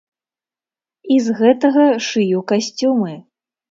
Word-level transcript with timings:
І 1.17 1.19
з 1.27 1.37
гэтага 1.43 1.87
шыю 2.09 2.39
касцюмы. 2.57 3.19